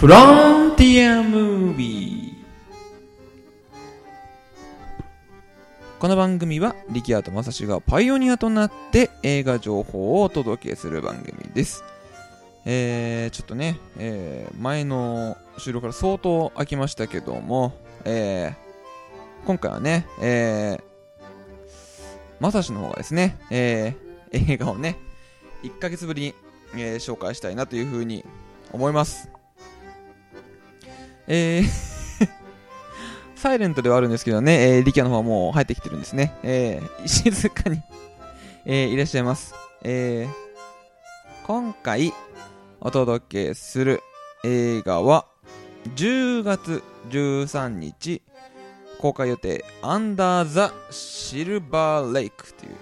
[0.00, 2.34] フロンティアムービー
[5.98, 11.84] この番組は力也と正志がパイオニアとなって映画情報をお届けする番組です
[12.64, 17.74] えー、ちょっとね、えー、前の収録から相当空きましたけども、
[18.06, 21.22] えー、今回はね、えー、
[22.40, 24.96] まさしの方がですね、えー、映画をね、
[25.62, 26.34] 1ヶ月ぶりに、
[26.74, 28.24] えー、紹介したいなというふうに
[28.72, 29.39] 思います。
[31.32, 31.64] えー
[33.36, 36.34] サイレントではあるんですけどね、えー、リキャの方はもう入ってきてるんですね。
[36.42, 37.80] えー、静かに
[38.66, 39.54] えー、いらっしゃいます。
[39.82, 42.12] えー、今回
[42.80, 44.02] お届けする
[44.44, 45.26] 映画は、
[45.96, 48.22] 10月13日
[48.98, 52.76] 公開予定、アンダー・ザ・シルバー・レイクという、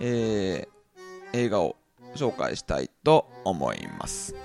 [0.00, 1.74] えー、映画を
[2.14, 4.36] 紹介したいと思います。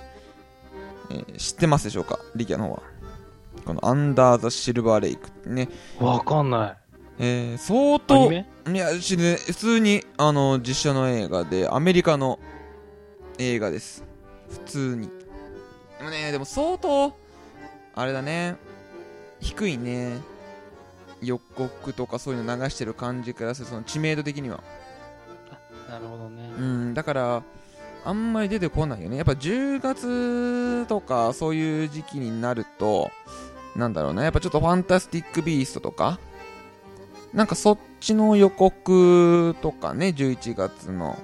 [1.11, 2.17] えー、知ってますでしょうか？
[2.35, 2.98] リキャの方は。
[3.65, 5.69] このアンダー・ザ・シルバー・レイクね。
[5.99, 6.77] わかんない。
[7.21, 12.39] えー、相当、いや、普通に、あの、実写の映画で、アメリカの
[13.37, 14.05] 映画です。
[14.49, 15.09] 普通に。
[15.97, 17.13] でもね、でも相当、
[17.93, 18.55] あれだね、
[19.41, 20.19] 低いね。
[21.21, 24.63] 予告とかそういうの流してる感じからするその知名度的には
[25.89, 27.43] なるほどねうんだから
[28.05, 29.17] あんまり出てこないよね。
[29.17, 33.11] やっぱ10月とかそういう時期になると
[33.75, 34.23] なんだろうな。
[34.23, 36.19] やっぱちょっとファンタスティック・ビーストとか
[37.33, 41.17] なんかそっちの予告とかね11月の。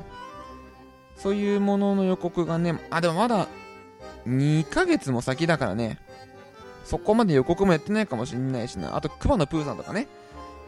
[1.17, 3.47] そういうものの予告がねあでもまだ
[4.27, 5.99] 2ヶ月も先だからね。
[6.85, 8.95] そこまで予告もやってないかもしれないしな。
[8.95, 10.07] あと、熊野プーさんとかね。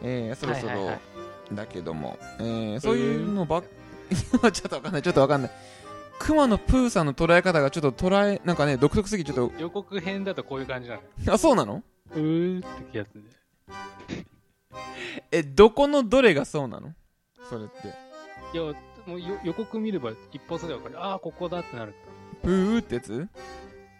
[0.02, 0.90] えー、そろそろ、
[1.52, 3.62] だけども、えー、そういうのばっ、
[4.52, 5.50] ちょっとわかんない、ちょっとわかんない。
[6.18, 9.52] 熊野プーさんの捉え方がちょっと捉え、なんかね、独特すぎちょっと。
[9.58, 11.02] 予告編だとこういう感じなの。
[11.32, 11.82] あ、そうなの？
[12.12, 13.20] うーってやつで。
[15.30, 16.92] え、どこのどれがそうなの？
[17.48, 17.88] それって。
[18.52, 18.62] いや、
[19.06, 21.02] もう予告見れば一発でわかる。
[21.02, 21.94] ああ、ここだってなる。
[22.42, 23.28] プーってやつ？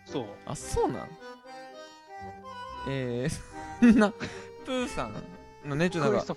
[0.05, 0.27] そう。
[0.47, 1.09] あ、そうなん
[2.89, 3.33] えー、
[3.81, 4.13] そんな、
[4.65, 5.15] プーさん
[5.69, 6.37] のね、ちょっとなんか、 ちょっ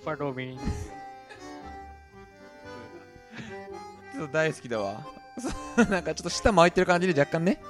[4.26, 5.06] と大好きだわ。
[5.90, 7.60] なんかちょっと舌巻いてる感じで若干ね。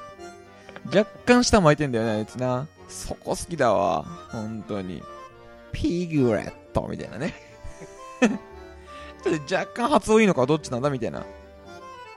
[0.86, 2.66] 若干舌巻いてんだよね、あいつな。
[2.88, 4.04] そこ好きだわ。
[4.30, 5.02] 本当に。
[5.72, 7.34] ピグレットみたいなね。
[9.22, 11.24] ちょっと若干発音いいのかどっちなんだみたいな。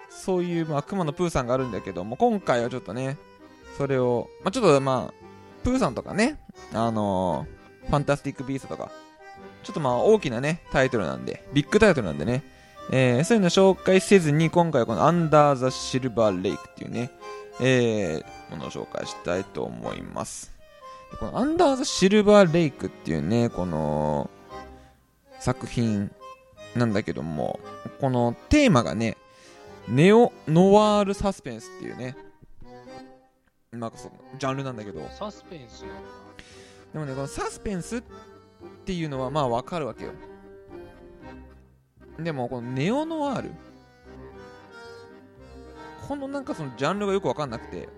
[0.09, 3.17] そういう、まあ、熊のプーさんがあるんだけども、今回はちょっとね、
[3.77, 5.25] それを、まあ、ちょっとまあ、
[5.63, 6.39] プーさんとかね、
[6.73, 8.91] あのー、ファンタスティック・ビーストとか、
[9.63, 12.43] ちょっとまあ大きなね、タイトルなんで、ビッグタイトルなんでね、
[12.91, 17.11] えー、そういうの紹介せずに、今回はこのアンダー・ザ・シルバー・レイクっていうね、
[17.59, 20.53] えー、ものを紹介したいと思います。
[21.19, 24.29] このアンダー・ザ・シルバー・レイクっていうね、この
[25.39, 26.11] 作品
[26.75, 27.59] なんだけども、
[27.99, 29.17] このテーマがね、
[29.87, 32.15] ネオ・ノワール・サスペンスっていうね、
[33.71, 35.01] なんかそのジャンルなんだけど。
[35.17, 35.83] サスペンス？
[36.93, 38.03] でもねこのサスペンスっ
[38.85, 40.11] ていうのはまあわかるわけよ
[42.19, 43.51] でもこのネオノワール。
[46.07, 47.89] このなんかそのジャンルがよくわかんなくて。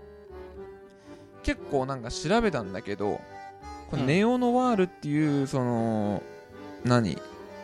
[1.44, 3.22] 結構なんか調べたんだけど
[3.90, 6.22] このネオノワールっていうその、
[6.84, 7.18] 何？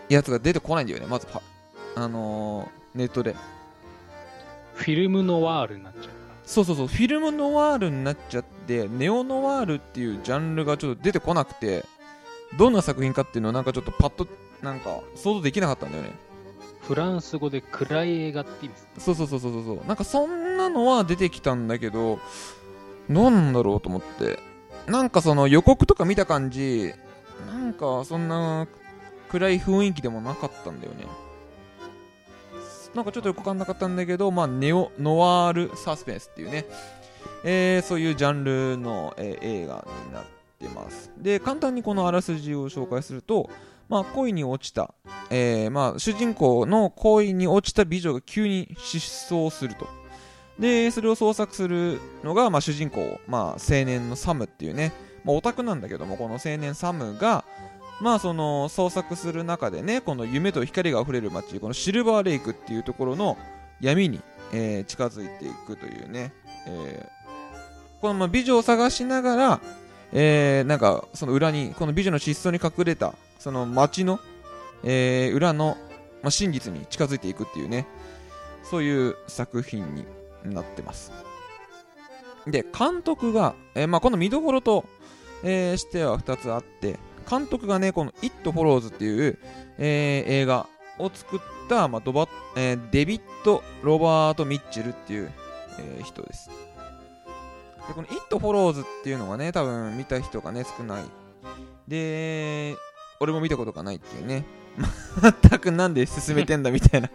[0.08, 1.08] やつが出てこないんだよね。
[1.08, 1.28] まず
[1.96, 3.35] あのー、ネットで。
[4.75, 6.14] フィルムノワールになっちゃう
[6.46, 6.88] そうそうそう。
[6.88, 11.84] フィルムノワールになっちゃってネオノワールっていうジャンルがちょっと出てこなくて
[12.58, 14.28] どんな作品かっていうのはなんかちょっとパッと
[14.62, 16.12] なんか想像できなかったんだよね
[16.88, 19.88] フランス語で暗い映画って意味そうそうそうそうそう。
[19.88, 22.19] なんかそんなのは出てきたんだけど
[23.09, 24.39] なんだろうと思って。
[24.88, 26.93] なんかその予告とか見た感じ
[27.47, 28.67] なんかそんな
[29.29, 31.05] 暗い雰囲気でもなかったんだよね。
[32.93, 36.66] なんかちょっとよくわかんなかったんだけど、まあ、ネオ、ノワールサスペンスっていうね、
[37.43, 40.23] えー、そういうジャンルの、えー、映画になっ
[40.59, 41.11] てます。
[41.17, 43.49] で、簡単にこのあらすじを紹介すると、
[43.90, 44.94] まあ、恋に落ちた、
[45.30, 49.88] えー、まあ、主人公の恋に落ちた美女が急に失踪すると。
[50.59, 54.94] で、それを捜索するのが、まあ、主人公、まあ、青年のサムっていうね、
[55.24, 57.46] まあ、オタクなんだけども、この青年サムが、
[58.02, 63.38] まあその捜索する中でねこの夢と光があふれる街このシルバーレイクっていうところの
[63.80, 64.20] 闇に、
[64.52, 66.34] えー、近づいていくというね、
[66.68, 69.62] えー、このまあ美女を探しながら、
[70.13, 74.19] えー、なんかその裏にこの美女の失踪に隠れたその街の、
[74.83, 75.75] えー、裏の、
[76.21, 77.87] まあ、真実に近づいていくっていうね
[78.63, 80.05] そういう作品に
[80.45, 81.11] なってます
[82.47, 84.85] で、監督が、えーまあ、この見どころと、
[85.43, 86.99] えしては2つあって、
[87.29, 89.39] 監督がね、この It Follows っていう、
[89.77, 90.67] え映画
[90.99, 91.39] を作っ
[91.69, 95.31] た、まあドバえデビッド・ロバート・ミッチェルっていう、
[95.79, 96.49] え人です。
[97.88, 101.03] で、この It Follows っていうのがね、多分見た人がね、少ない。
[101.88, 102.76] で、
[103.20, 104.46] 俺も見たことがないっていうね。
[105.22, 107.09] 全くなんで進めてんだみたいな。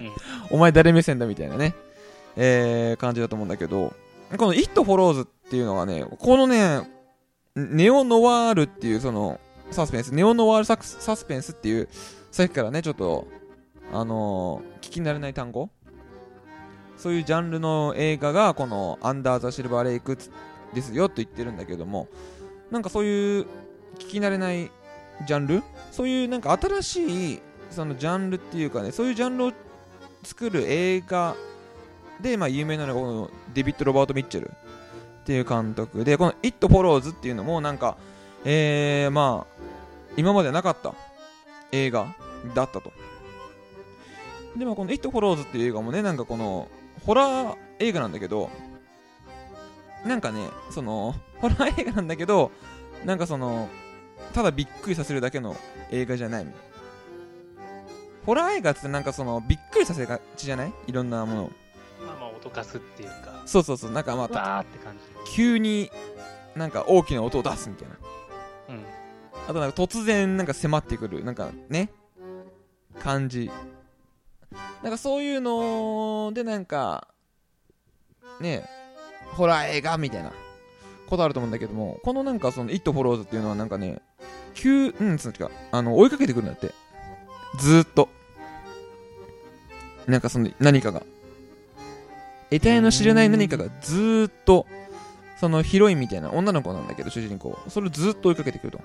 [0.00, 0.12] うん
[0.50, 1.74] お前誰目線だみたいなね、
[2.36, 3.92] えー感じだと思うんだけど、
[4.36, 6.88] この It Follows っていうのはね、このね、
[7.56, 9.40] ネオノワールっていうその
[9.72, 11.88] サスペンス、ネオノワールサクサスペンスっていう、
[12.30, 13.26] さっきからね、ちょっと、
[13.92, 15.68] あのー聞き慣れない単語
[16.98, 20.18] そういうジャンルの映画がこのアンダーザシルバーレイク
[20.74, 22.08] ですよと言ってるんだけども、
[22.70, 23.46] なんかそういう
[23.98, 24.70] 聞き慣れない
[25.26, 27.40] ジャンルそういうなんか新しい
[27.70, 29.52] そのジャンルっていうかね、そういうジャンルを
[30.22, 31.34] 作る映画
[32.20, 37.96] で、まあ、有名なのがこのデビッド・ロバート・ミッチェルっていう監督で、この It Follows っていうのもなんか、
[38.44, 39.62] えー、まあ、
[40.16, 40.94] 今までなかった
[41.70, 42.14] 映画
[42.54, 42.92] だったと。
[44.56, 46.68] でもこの It Follows っていう映画もね、なんかこの、
[47.08, 48.50] ホラー映画なんだけど、
[50.04, 52.52] なんかね、その、ホラー映画なんだけど、
[53.06, 53.70] なんかその、
[54.34, 55.56] ただびっくりさせるだけの
[55.90, 56.68] 映画じゃないみたいな。
[58.26, 60.72] ホラー映画ってなんかその、びっくりさせがちじゃない？
[60.86, 61.50] いろんなものを。
[62.04, 64.94] まあまあ、脅かすっていうか、そうそうそう、なんかまあ、わーって感
[65.24, 65.32] じ。
[65.34, 65.90] 急に
[66.56, 67.96] なんか大きな音を出すみたいな。
[68.68, 68.84] うん。
[69.48, 71.88] あとなんか突然なんか迫ってくる、なんかね、
[72.98, 73.50] 感じ。
[74.82, 77.08] なんかそういうのでなんか、
[78.40, 78.64] ね、
[79.32, 80.32] ホラー映画みたいな
[81.08, 84.00] ことあると思うんだけども、このなんかその It Follows っていうのはなんかね、
[84.54, 86.72] 急、うん、つうか、あの、追いかけてくるんだって。
[87.58, 88.08] ずーっと。
[90.06, 91.02] なんかその何かが。
[92.50, 94.66] 得体の知れない何かがずーっと、
[95.38, 97.58] そのヒロインみたいな女の子なんだけど、主人公。
[97.68, 98.80] それをずっと追いかけてくると。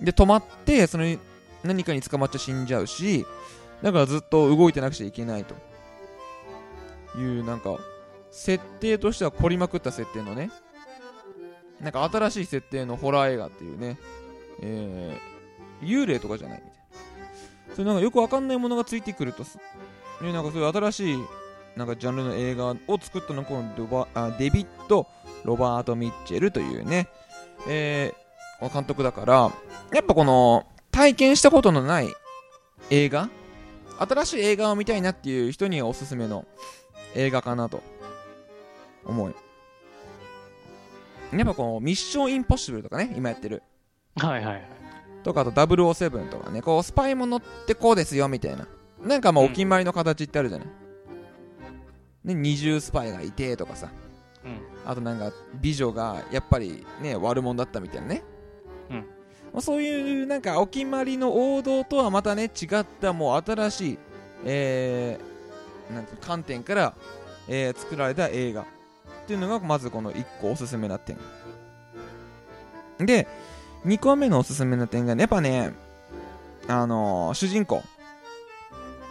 [0.00, 1.04] で、止まって、その
[1.62, 3.24] 何かに捕まっちゃ死んじゃうし、
[3.82, 5.54] だからずっと動いてなくちゃいけないと。
[7.16, 7.78] いう、なんか、
[8.30, 10.50] 設定としては凝りまくった設定のね、
[11.80, 13.98] なんか新しい設定のホラー映画っていうね、
[14.60, 16.78] えー、幽霊とかじゃないみたい
[17.70, 17.74] な。
[17.74, 19.58] そういうなんかよくわかんないものがついてくるとす、
[20.20, 21.18] ね、なんかそういう新しい
[21.76, 25.06] なんかジャンルの映画を作ったのがこのドバあデビッド・
[25.44, 27.08] ロバート・ミッチェルというね、
[27.68, 29.52] えー、監督だから、
[29.92, 32.08] やっぱこの体験したことのない
[32.90, 33.28] 映画
[33.98, 36.44] 新しい映画を見たいなっていう人にはおすすめの
[37.14, 37.82] 映画かなと
[39.04, 39.34] 思う。
[41.32, 43.62] やっぱこのミッション・インポッシブルとかね、今やってる。
[44.16, 44.68] はいはいはい。
[45.24, 48.66] とかあと007とかね、こうスパイものってこうですよみたいな。
[49.02, 50.68] なんかまあお決まりの形ってあるじゃない。
[52.24, 53.90] ね、二重スパイがいてとかさ。
[54.44, 54.60] うん。
[54.86, 58.37] あとなんか美女がやっぱりね悪者だったみたいなね、うん
[59.52, 63.98] まあ、そういうなんかお決まりの王道とはまたね違ったもう新しい、
[64.44, 66.94] えーなんていうの観点から、
[67.48, 68.64] えー作られた映画っ
[69.26, 71.16] ていうのがまずこの1個おすすめな点。
[72.98, 73.26] で
[73.86, 75.72] 2個目のおすすめな点がねやっぱね
[76.66, 77.82] あのー主人公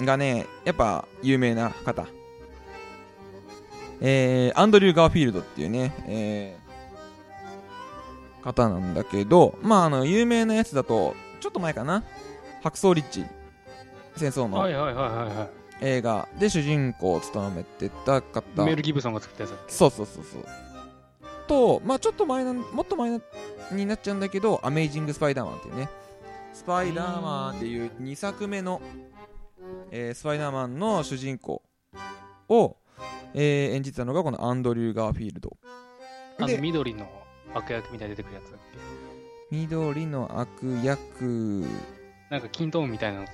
[0.02, 2.06] がねやっぱ有名な方。
[4.00, 6.57] えー、アンドリュー・ガーフィールドっていうね、えー、
[8.48, 12.04] 方なんだけど、まあ、あの、有名なやつだと、ちょっと前かな、
[12.64, 13.26] 白装リッチ
[14.16, 15.48] 戦争のはいはいはいはいは
[15.82, 18.22] 映画で主人公を務めてたい。
[18.22, 18.66] 方。
[18.66, 20.46] メル・ギブソンが作ったやつそうそうそうそう。
[21.48, 23.20] と、まあちょっと前な、もっと前な
[23.72, 25.90] になっちゃうんだけど、アメイジング・スパイダーマンっていうね、
[26.54, 28.82] スパイダーマンっていう2作目の、
[29.92, 31.62] えースパイダーマンの主人公
[32.50, 32.78] を、
[33.34, 35.56] えー演じてたのがこのアンドリュー・ガーフィールド。
[36.40, 37.08] あので、緑の
[37.54, 38.78] 悪役みたいに出てくるやつだっけ
[39.56, 40.50] 緑の悪
[40.84, 41.66] 役、
[42.30, 43.34] なんかキントーンみたいなのって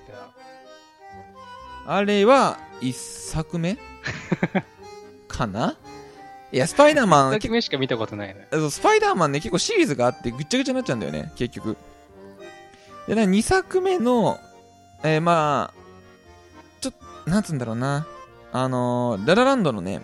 [1.86, 3.78] あれは1作目？
[5.28, 5.76] かな？
[6.52, 8.48] いや、スパイダーマン、一作目しか見たことないね。
[8.70, 11.76] スパイダーマンね、結構シリーズがあってぐっちゃぐちゃになっちゃうんだよね、結局。
[13.08, 14.40] で、2作目の、
[15.04, 15.82] えーまあ、
[16.80, 16.94] ちょっ
[17.26, 18.06] と、なんつうんだろうな。
[18.52, 20.02] あのーララランドのね、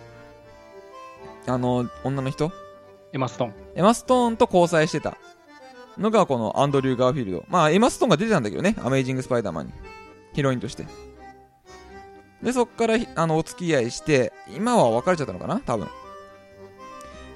[1.46, 2.50] あのー女の人
[3.12, 3.54] エマストーン。
[3.74, 5.16] エマストーンと交際してた
[5.98, 7.44] のがこのアンドリュー・ガーフィールド。
[7.48, 9.72] まあ、エマストーンが出てたんだけどね、アメイジング・スパイダーマンに。
[10.32, 10.86] ヒロインとして。
[12.42, 15.60] で、そっから、あの、お付き合いして、今は別れちゃったのかな？
[15.60, 15.88] 多分。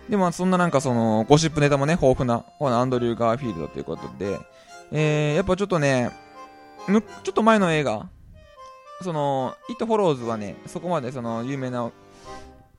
[0.08, 4.38] で、まあ、そんななんかその、ゴシップネタもね、豊富な、このアンドリュー・ガーフィールドということで、
[4.92, 6.10] えー、やっぱちょっとね、
[6.86, 6.98] ちょ
[7.30, 8.08] っと前の映画、
[9.02, 11.90] その、It Follows はね、そこまでその、有名な、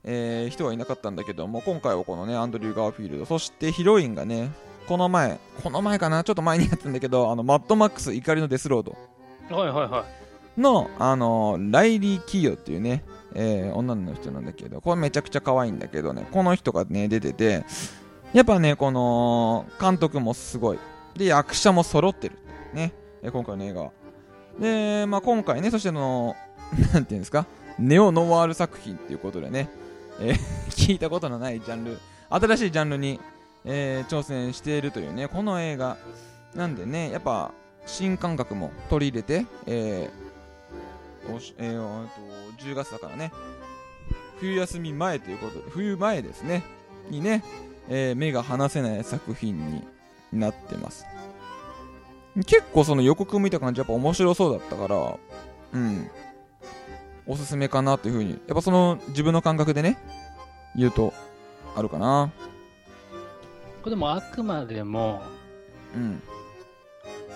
[0.06, 4.50] えー人はいなかったんだけども今回はこのねアンドリュー・ガーフィールドそしてヒロインがね
[4.86, 8.96] この前この前かなちょっと前にやったんだけどあのマッドマックス怒りのデスロード
[9.54, 10.04] はいはいは
[10.58, 10.60] い。
[10.60, 17.64] の、あのライリー・キヨっていうね、えー女の人なんだけど、これめちゃくちゃ可愛いんだけどね、この人がね、出てて、
[18.32, 20.78] やっぱね、この、監督もすごい。
[21.16, 22.38] で、役者も揃ってる。
[22.72, 23.90] ね、えー今回の映画は。
[24.58, 26.34] で、まあ今回ね、そしてあの、
[26.94, 27.46] なんていうんですか、
[27.78, 29.68] ネオノワール作品っていうことでね、
[30.20, 30.36] えー
[30.70, 31.98] 聞いたことのないジャンル、
[32.30, 33.20] 新しいジャンルに、
[33.64, 35.96] えー挑戦しているというね、この映画。
[36.54, 37.52] なんでね、やっぱ、
[37.86, 43.32] 新感覚も取り入れて、えーおしえーと10月だからね
[44.38, 46.62] 冬休み前ということで冬前ですね
[47.10, 47.42] にね、
[47.88, 49.82] えー目が離せない作品に
[50.32, 51.04] なってます
[52.46, 55.16] 結構その予告見た感じやっぱ面白そうだったから
[55.72, 56.08] うん
[57.26, 59.98] おすすめかなというふうにやっぱその自分の感覚でね
[60.76, 61.12] 言うと
[61.74, 62.30] あるかな
[63.82, 65.22] これでもあくまでも、
[65.94, 66.22] うん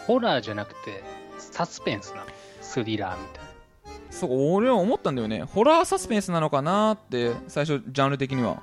[0.07, 1.05] ホラーじゃなくて、
[1.39, 2.27] サスペンスなの。
[2.61, 3.51] スリラーみたいな。
[4.11, 8.61] そう俺は思ったんだよねホラーサスペンスなのかなって最初ジャンル的には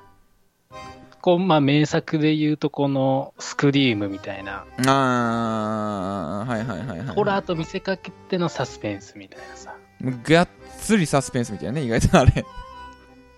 [1.22, 9.74] こう、まあ、名作で言うと、この、スクリームみたいな、あーはいはいはいはいホラーと見せかけてのサスペンスみたいなさ。
[10.22, 10.48] がっ
[10.88, 12.46] つりサスペンスみたいなね意外とあれ。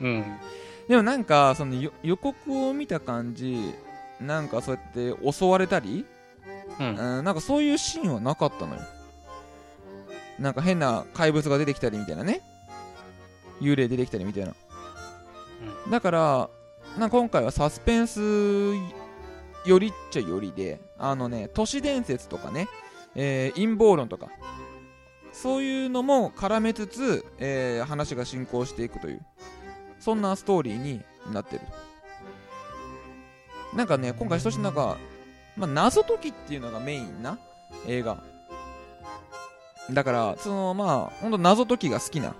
[0.00, 0.24] うん。
[0.88, 3.74] でもなんかそのよ予告を見た感じ
[4.20, 6.06] なんかそうやって襲われたり、
[6.78, 6.86] うん。
[6.86, 6.92] う
[7.22, 8.80] ん、なんかそういうシーンはなかったのよ。
[10.38, 12.40] なんか変な怪物が出てきたりみたいなね。
[13.60, 14.54] 幽霊出てきたりみたいな、
[15.90, 16.50] だから
[16.98, 18.20] なんか今回はサスペンス
[19.66, 22.68] よりっちゃよりであのね都市伝説とかね、
[23.14, 24.28] えー陰謀論とか
[25.32, 29.20] そういうのも絡めつつ、えー話が進行していくという
[29.98, 31.62] そんなストーリーになってる。
[33.74, 34.96] なんかね今回そしてなんか、
[35.56, 37.38] まあ、謎解きっていうのがメインな
[37.86, 38.22] 映画。
[39.90, 42.34] だからそのまあほんと謎解きが好きな。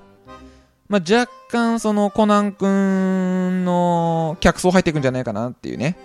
[0.88, 5.97] まあ若干そのコナン君の客層入っていくんじゃないかなっていうね。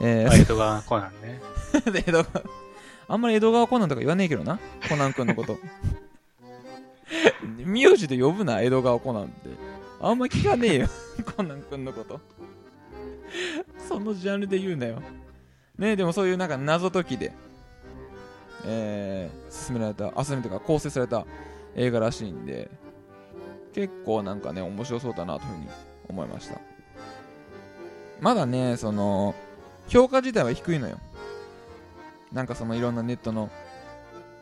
[0.00, 1.40] えワイルドガーコナンね。
[1.94, 2.26] 江戸川。
[3.06, 5.58] あんまり江戸川コナンとか言わねえけどなコナン君のこと
[7.64, 9.50] 名字で呼ぶな江戸川コナンって。
[10.00, 10.88] あんま聞かねえよ。
[11.36, 12.20] コナン君のこと。
[13.88, 15.00] そのジャンルで言うなよ。
[15.78, 17.32] ねえでもそういうなんか謎解きで
[18.66, 21.26] えー、進められたあ進めとか構成された
[21.76, 22.70] 映画らしいんで
[23.74, 25.68] 結構なんかね面白そうだなというふうに
[26.08, 26.60] 思いました。
[28.20, 29.34] まだねその
[29.88, 30.98] 評価自体は低いのよ。
[32.32, 33.50] なんかそのいろんなネットの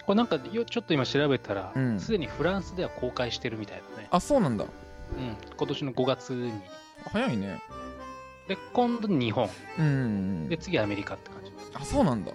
[0.07, 4.09] これなんかよ、ちょっと今調べたらうん、す、で、にフランスでは公開してるみたいだね。
[4.11, 4.67] あそうなんだう
[5.21, 5.37] ん。
[5.57, 6.53] 今年の5月に。
[7.13, 7.61] 早いね
[8.49, 9.49] で、今度日本。
[9.79, 9.97] うんうんう
[10.47, 11.53] んで、次アメリカって感じ。
[11.75, 12.33] あそうなんだ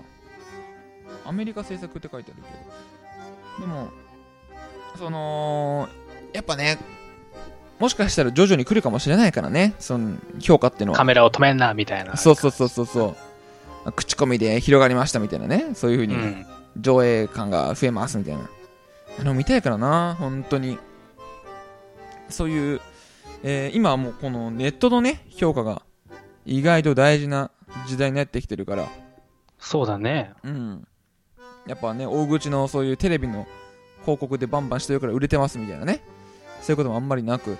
[1.25, 3.89] アメリカ制作って書いてあるけどでも
[4.97, 5.87] その
[6.33, 6.77] やっぱね
[7.79, 12.17] もしかしたら徐々に来るかもしれないからねその評価っていうのはカメラを止めんな、みたいな。
[12.17, 13.15] そうそうそうそうそ
[13.85, 16.45] う口コミで広がりましたみたいなねそういう風にうん。
[16.79, 18.49] 上映感が増えますみたいな。
[19.19, 20.77] あの見たいからな本当に。
[22.29, 22.81] そういう、
[23.43, 25.81] えー今はもうこのネットのね評価が
[26.45, 27.51] 意外と大事な
[27.87, 28.87] 時代になってきてるから。
[29.59, 30.33] そうだね。
[30.43, 30.87] うん。
[31.67, 33.47] やっぱね大口のそういうテレビの
[34.01, 36.01] 広告でバンバンしてるから売れてますみたいなね。
[36.61, 37.57] そういうこともあんまりなく。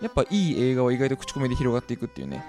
[0.00, 2.44] やっぱいい映画は意外と口コミで広がっていくっていうね、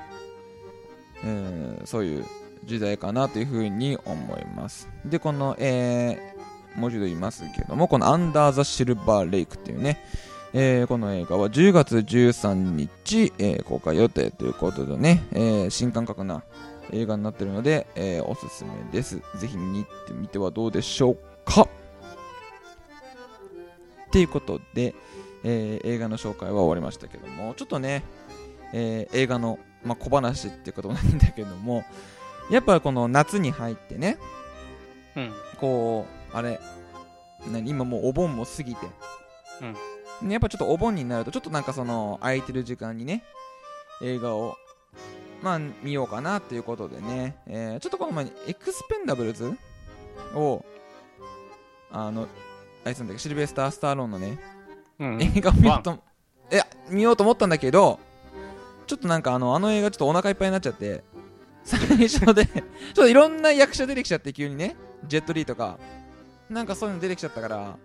[1.24, 2.26] えーそういう
[2.66, 10.00] 時代かなというふうに思いますでこの、えー、もう一度言いますけどもこの「アンダー・ザ・シルバー・レイク」っていうね
[10.54, 16.44] えーこの映画は10月13日、えー公開予定ということでね、えー新感覚な
[16.92, 19.18] 映画になってるので、えーおすすめです。
[19.40, 21.68] ぜひ見に行ってみてはどうでしょうかっ
[24.10, 24.96] ていうことで、
[25.44, 28.04] えー映画の紹介は終わりましたけども、ちょっとね、
[28.74, 31.84] えー映画の、まあ、小話ってことなんだけども、
[32.50, 34.18] やっぱこの夏に入ってね、
[35.16, 35.34] うん。
[35.60, 36.60] こう、あれ、
[37.52, 37.70] 何？
[37.70, 38.86] 今もうお盆も過ぎて、
[40.22, 43.24] ねやっぱちょっとお盆になると、ちょっとなんかその空いてる時間にね、
[44.02, 44.56] 映画を、
[45.42, 49.54] まあ見ようかなっていうことでね、えーちょっとこの前にエクスペンダブルズ
[50.34, 50.66] を、
[51.92, 52.28] あの、
[52.86, 54.40] あいつなんだっけ、シルベスター・スターローンのね、
[55.00, 55.22] うん。
[55.22, 56.00] 映画を見ようと、
[56.52, 58.00] いや、見ようと思ったんだけど、
[58.88, 61.04] ちょっとなんかあの、あの映画ちょっとお腹いっぱいになっちゃって、
[61.68, 65.78] 最初で、ちょっといろんな役者出てきちゃって急にね、ジェットリーとか、
[66.50, 67.76] なんかそういうの出てきちゃったから、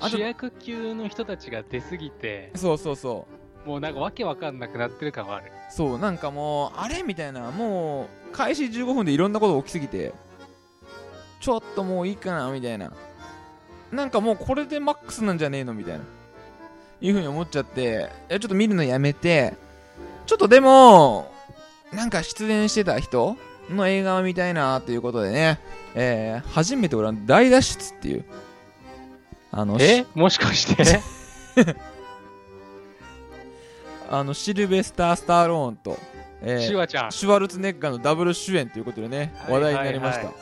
[0.00, 3.28] 主役級の人たちが出すぎて、そうそうそ
[3.64, 5.52] もうなんかわけわかんなくなってる感はある。
[5.70, 7.02] そうなんかもうあれ？
[7.02, 7.50] みたいな。
[7.52, 10.12] もう開始15分でいろんなこと起きすぎて。
[11.40, 12.92] ちょっともういいかなみたいな。
[13.92, 15.74] なんかもうこれでマックスなんじゃねえの？
[15.74, 16.04] みたいな。
[17.00, 18.08] いうふうに思っちゃって。
[18.28, 19.54] えちょっと見るのやめて。
[20.26, 21.32] ちょっとでも
[21.92, 23.36] なんか出演してた人
[23.70, 25.58] の映画を見たいなということでね、
[25.94, 28.24] えー、初めて俺は大脱出っていう
[29.50, 30.04] あのえ？
[30.14, 31.00] もしかして？
[34.10, 35.98] あのシルベスター・スターローンと、
[36.40, 37.12] えーシュワちゃん。
[37.12, 40.26] シュワルツェネッガーのダブル主演ということでね、はい話題になりました。
[40.26, 40.34] はい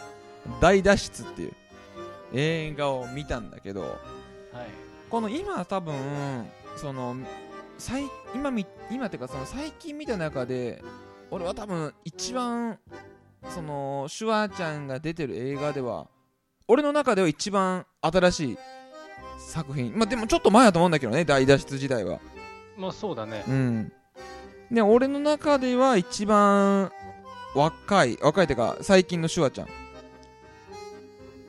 [0.60, 1.52] 大脱出っていう
[2.32, 3.92] 映画を見たんだけど、はい。
[5.10, 5.94] この今多分、
[6.76, 7.16] その、
[7.78, 10.82] 最今み、今っていうかその最近見た中で、
[11.30, 12.78] 俺は多分一番、
[13.48, 16.08] その、シュワちゃんが出てる映画では、
[16.68, 18.58] 俺の中では一番新しい
[19.38, 19.96] 作品。
[19.96, 22.20] まあでもちょっと前だと思うんだけどね、大脱出時代は。
[22.76, 23.44] まあそうだね。
[23.48, 23.92] うん。
[24.70, 26.92] で、俺の中では一番
[27.54, 29.68] 若い、若いってか、最近のシュワちゃん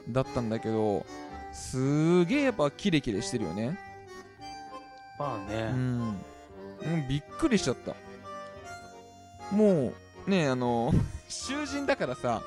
[0.10, 1.06] だったんだけど、
[1.52, 3.78] すげえやっぱキレキレしてるよね。
[5.20, 5.72] うまあね。
[5.72, 6.00] ん。
[6.00, 6.16] もう
[7.10, 7.96] びっくりしちゃった。
[9.52, 9.94] も
[10.28, 10.92] う、ねあの、
[11.30, 12.42] 囚人だからさ、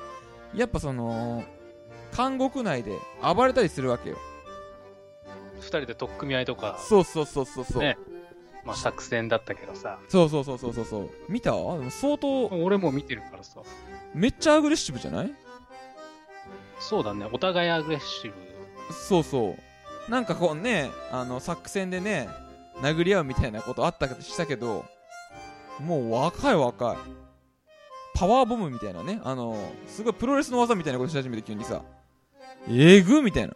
[0.53, 1.43] やっぱその、
[2.15, 4.17] 監獄内で暴れたりするわけよ。
[5.59, 7.81] 二人で取っ組み合いとか、そうそうそうそうそう。
[7.81, 7.97] ね
[8.63, 9.97] まあ作戦だったけどさ。
[10.07, 11.09] そうそうそうそうそうそう。
[11.29, 11.51] 見た？
[11.51, 13.61] でも相当、俺も見てるからさ。
[14.13, 15.33] めっちゃアグレッシブじゃない？
[16.79, 17.27] そうだね。
[17.31, 18.33] お互いアグレッシブ。
[18.93, 19.55] そうそ
[20.07, 20.11] う。
[20.11, 22.27] なんかこうね、あの、作戦でね、
[22.81, 24.85] 殴り合うみたいなことあったかしたけど、
[25.79, 26.97] もう若い若い。
[28.13, 31.81] パワーボムみたいなね、あの、すごいプロレスの技みたいなことし始めて急にさ、
[32.69, 33.53] えぐみたいな。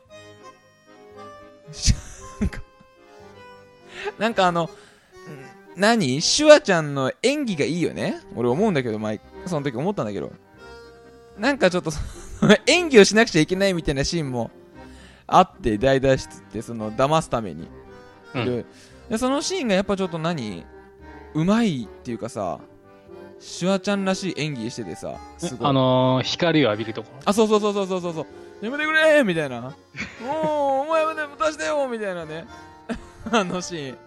[1.72, 1.94] し
[2.40, 2.62] なんか、
[4.18, 4.70] なんかあの、ん
[5.76, 6.22] 何？
[6.22, 8.22] シュワちゃんの演技がいいよね？
[8.36, 10.32] 俺思うんだけど、前、その時思ったんだけど。
[11.38, 11.92] なんかちょっと
[12.66, 14.52] 演技をしなくちゃいけないみたいなシーンも
[15.28, 17.68] あって、大脱出って、その、騙すために。
[18.34, 18.66] うんで
[19.10, 20.66] で、そのシーンがやっぱちょっと何？
[21.36, 22.60] うまいっていうかさ、
[23.40, 25.68] シュワちゃんらしい演技しててさ、すごい。
[25.68, 27.20] あのー、光を浴びるところ？
[27.26, 28.26] あ、そうそうそうそうそうそうそう。
[28.66, 29.62] やめてくれみたいな。
[29.62, 29.72] もう、
[30.84, 32.46] お前やめて、出してよみたいなね。
[33.32, 33.98] あのシーン。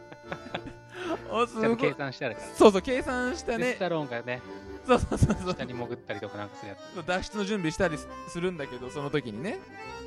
[1.31, 1.95] お、すごい。
[1.95, 2.47] 算してあるから。
[2.57, 3.79] そうそう、計算したねでス。
[3.79, 4.41] タローンがね、
[4.87, 5.53] そうそうそうそう。
[5.53, 7.07] 下に潜ったりとかなんかするやつ。
[7.07, 9.59] 脱出の準備したりすするんだけど、その時にね。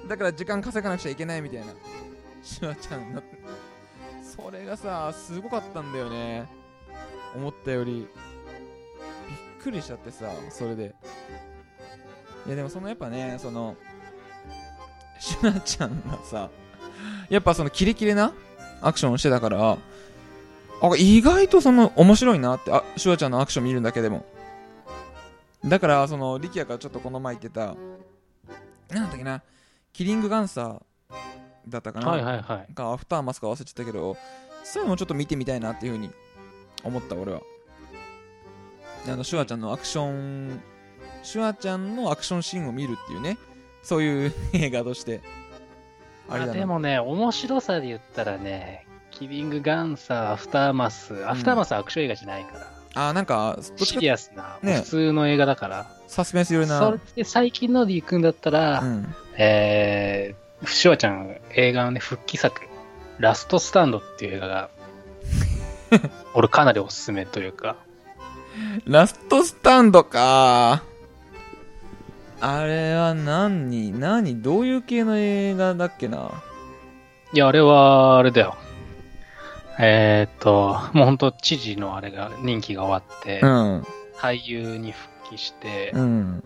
[0.08, 1.68] だから時間稼がなくちゃいけないみたいな。
[2.42, 3.22] シュワちゃんの。
[4.24, 6.48] それがさ、すごかったんだよね。
[7.36, 7.92] 思ったより。
[7.94, 8.08] びっ
[9.64, 10.96] くりしちゃってさ、それで。
[12.48, 13.76] いやでもそのやっぱね、その、
[15.20, 16.50] シュワちゃんがさ、
[17.30, 18.34] やっぱそのキレキレな
[18.82, 19.78] アクションをしてたから、
[20.82, 24.26] あ、意外とその面白いなって、あ、シュワちゃんのアクション見るだけでも。
[25.64, 27.76] だから、その、力也がちょっとこの前言ってた、
[28.90, 29.44] なんだっけな、
[29.94, 30.82] キリングガンサー
[31.68, 32.74] だったかな、はいはいはい。
[32.74, 34.18] か、アフターマスか忘れちゃったけど、
[34.64, 36.10] そういうのもちょっと見てみたいなっていうふうに
[36.84, 37.42] 思った、俺は。
[39.08, 40.62] あの、シュワちゃんのアクション、
[41.24, 43.38] シュワちゃんのアクションシーンを見るっていうね、
[43.84, 45.22] そういう映画として、
[46.30, 46.54] あれだな。
[46.54, 56.80] でもね、面白さで言ったらね、キリングガンサー、アフターマス、アフターマスはアクション映画じゃないから、あ、なんか、シかリアスな、ね普通の映画だから、サスペンス寄りな。
[56.80, 59.16] それで最近ので行くんだったら、うん。
[59.38, 62.62] えー、シュワちゃん映画のね、復帰作、
[63.18, 64.70] ラストスタンドっていう映画が、
[66.34, 67.76] 俺かなりおすすめというか、
[68.86, 70.84] ラストスタンドか。
[72.40, 73.92] あれは何？
[73.98, 74.42] 何？
[74.42, 76.32] どういう系の映画だっけな？
[77.34, 78.56] いや、あれは、あれだよ。
[79.80, 83.86] えーっと、もうほんと知事のあれが、任期が終わって、うん。
[84.18, 86.44] 俳優に復帰して、うん。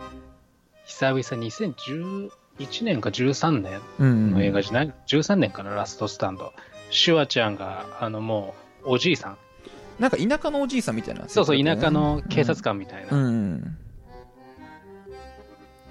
[0.85, 2.29] 久々2011
[2.83, 4.31] 年か13年うん。
[4.33, 6.53] の映画じゃない、13年かな、ラストスタンド。
[6.91, 9.37] シュワちゃんが、あのもう、おじいさん。
[9.99, 11.27] なんか田舎のおじいさんみたいな。
[11.27, 13.17] そうそう、田舎の警察官みたいな。
[13.17, 13.77] うん。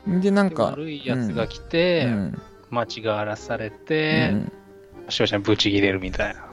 [0.06, 0.20] うん。
[0.20, 2.40] で、なんでか、悪いやつが来うて、ん。
[2.70, 4.52] 街が荒らされうて、ん
[5.08, 6.44] シュワちゃんブチ切れるみたいな。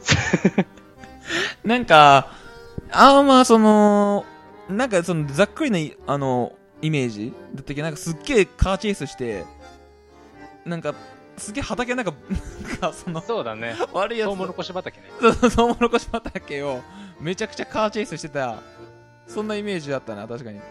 [1.64, 2.32] なんか、
[2.92, 4.26] あーまあ、その、
[4.70, 7.76] なんかその、ざっくりな、あの、イメージだったけ？
[7.76, 9.46] ど、なんかすっげえカーチェイスして、
[10.66, 10.94] なんか、
[11.42, 12.14] すげえ畑なんか、
[12.62, 13.76] なんかその、そうだね。
[13.94, 15.08] 悪いやつトウモロコシ畑ね。
[15.20, 16.82] そうそう、トウモロコシ畑を
[17.20, 18.58] めちゃくちゃカーチェイスしてた、
[19.28, 20.62] そんなイメージだったな、確かに。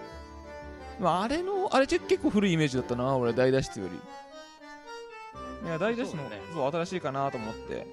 [0.99, 5.69] まあ、あれの、あれ結構古いイメージだったな、俺、大脱出より。
[5.69, 7.87] いや、大脱出のそうだねそう、新しいかなと思って。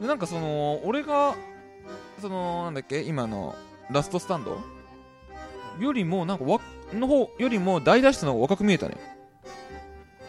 [0.00, 1.34] で、なんかその、俺が、
[2.20, 3.54] そのなんだっけ今の
[3.90, 4.60] ラストスタンド？
[5.78, 6.60] よりもなんかわ
[6.92, 8.96] の方よりも大脱出の方が若く見えたね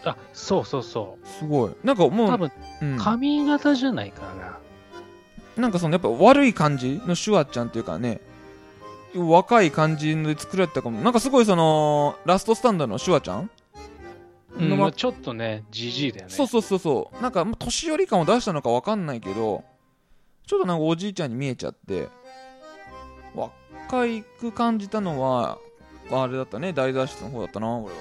[0.04, 1.72] あ、そうそうそすごい。
[1.84, 2.12] なんかう。
[2.12, 4.58] もう、多分、うん、髪型じゃないかな。
[5.58, 8.22] なんかそのやっぱ悪い感じのシュワちゃんっていうかね
[9.14, 11.02] 若い感じで作られてたかも。
[11.02, 13.50] なんかすごいそのラストスタンドのシュワちゃん？
[14.56, 16.32] うんのまちょっとね、じじいだよね。
[16.32, 17.22] そうそうそうそう。
[17.22, 19.66] なんかもう年寄り感を出したのかわかんないけど
[20.48, 22.08] ちょっとなんかおじいちゃんに見えちゃって
[23.36, 25.58] 若いく感じたのは
[26.10, 26.72] あれだったね。
[26.72, 28.00] 大脱出の方だったな俺は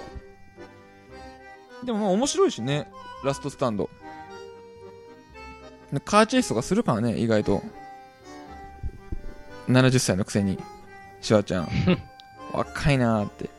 [1.85, 2.91] でもまあ面白いしね
[3.25, 3.91] ラストスタンド。
[6.05, 7.63] カーチェイスとかするからね意外と。
[9.69, 10.59] 70歳のくせに。
[11.21, 11.69] シュワちゃん。
[12.53, 13.51] 若いなーって。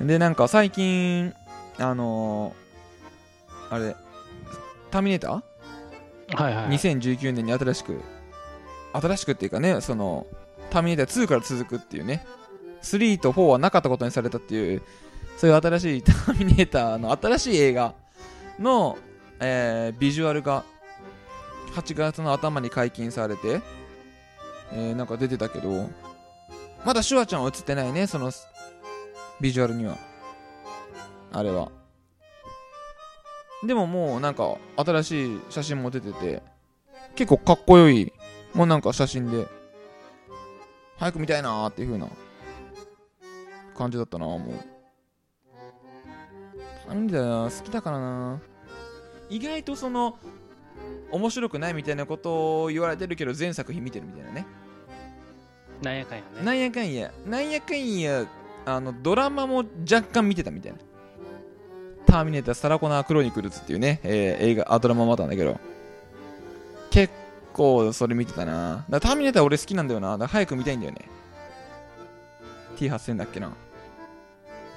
[0.00, 1.34] でなんか最近
[1.78, 3.96] あのー、あれ
[4.90, 6.42] ターミネーター？
[6.42, 6.66] はいはい。
[6.68, 8.00] 2019年に新しく
[8.92, 10.26] 新しくっていうかねその
[10.70, 12.26] ターミネーター2から続くっていうね。
[12.82, 14.82] 3と4はなかったことにされたっていう
[15.40, 17.94] そういう新しいターミネーターの新しい映画
[18.58, 18.98] の、
[19.40, 20.64] えービジュアルが
[21.72, 23.62] 8月の頭に解禁されて、
[24.70, 25.88] えーなんか出てたけど
[26.84, 28.30] まだシュワちゃんは映ってないねその
[29.40, 29.96] ビジュアルには。
[31.32, 31.72] あれは。
[33.66, 36.42] でももうなんか新しい写真も出てて
[37.14, 38.12] 結構かっこよい
[38.52, 39.46] もうなんか写真で
[40.98, 42.08] 早く見たいなーっていう風な
[43.74, 44.79] 感じだったなもう。
[46.90, 48.40] なんだよ好きだからな。
[49.28, 50.18] 意外とその
[51.12, 54.46] 面白くないみたいなことを言われてるけど全作品見てるみたいなね。
[55.82, 56.44] なんやかんやね。
[56.44, 57.12] なんやかんや。
[57.24, 58.26] なんやかんや
[58.66, 60.78] あのドラマも若干見てたみたいな。
[62.06, 65.60] ターミネーターサラコナークロニクルズっていうね、えー映画あドラマもあったんだけど。
[66.90, 67.14] 結
[67.52, 68.74] 構それ見てたな。
[68.74, 70.18] だからターミネーター俺好きなんだよな。
[70.18, 71.08] だ早く見たいんだよね。
[72.78, 73.52] T8000 だっけな。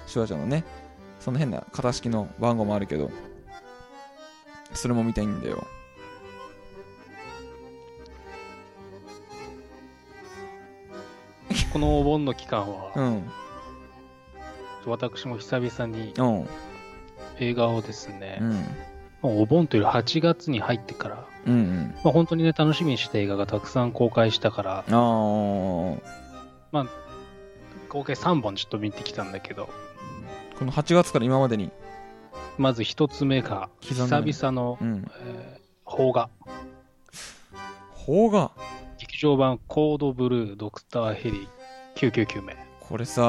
[0.05, 0.63] シュワちゃんのね
[1.23, 3.09] その変な型式の番号もあるけど
[4.73, 5.65] それも見たいんだよ。
[11.71, 13.23] このお盆の期間は、うん。
[14.85, 16.47] 私も久々にうん。
[17.39, 18.39] 映画をですね
[19.21, 19.41] う、ん。
[19.41, 21.95] お盆というより8月に入ってから、うんうん。
[22.03, 25.99] まあ、本当にね、楽しみにした映画がたくさん公開したから、あー。
[27.89, 29.69] 合計3本ちょっと見てきたんだけど、
[30.59, 31.71] この8月から今までに
[32.57, 36.29] まず一つ目が、久々の、うんえー邦画。
[38.05, 38.51] 邦画？
[38.97, 41.47] 劇場版コードブルードクターヘリ
[41.95, 42.55] 999名。
[42.79, 43.21] これさ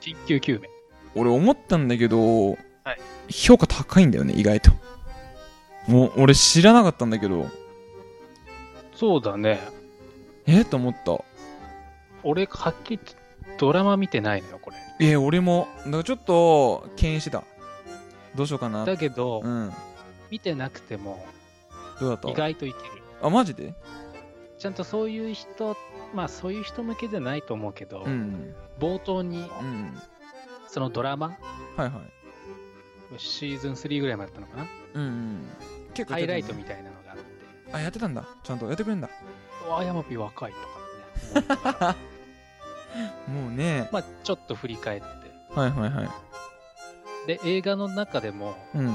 [0.00, 0.68] 緊急救命。
[1.14, 2.58] 俺思ったんだけど、はい
[3.30, 4.72] 評価高いんだよね意外と
[5.86, 7.46] もう俺知らなかったんだけど
[8.92, 9.60] そうだね。
[10.46, 10.64] え？
[10.64, 11.22] と思った
[12.22, 13.00] 俺、はっきり
[13.58, 14.76] ドラマ見てないのよ、これ。
[15.00, 17.42] え俺もだからちょっと敬遠してた
[18.34, 18.84] どうしようかな。
[18.84, 19.72] だけど、うん。
[20.30, 21.24] 見てなくても
[21.98, 22.30] どうだった？
[22.30, 23.02] 意外といける。
[23.22, 23.74] あマジで？
[24.58, 25.76] ちゃんとそういう人、
[26.14, 29.98] まあそういう人向けじゃないと思うけど、うん冒頭にうん
[30.68, 31.34] そのドラマ、は
[31.78, 31.90] いはい。
[33.18, 34.66] シーズン3ぐらいまでやったのかな？
[34.94, 35.48] うんうん。
[35.94, 37.24] 結構ハイライトみたいなのがあって、
[37.72, 38.28] あやってたんだ。
[38.44, 39.08] ちゃんとやってくれんだ。
[39.66, 40.52] うわ、ヤマピー若い
[41.32, 41.96] とかね。
[43.28, 43.88] もうね。
[43.92, 45.06] まあちょっと振り返って。
[45.54, 46.08] はいはいはい。
[47.26, 48.88] で、映画の中でも、うん。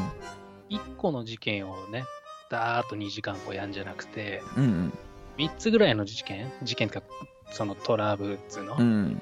[0.69, 2.05] 1個の事件をね、
[2.49, 4.93] だーっと2時間こうやんじゃなくて、うん
[5.37, 6.51] 3つぐらいの事件？
[6.63, 7.07] 事件とか、
[7.51, 9.21] そのトラブルっつうの、うんうん。